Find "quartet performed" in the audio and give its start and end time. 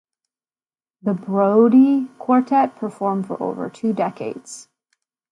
2.17-3.27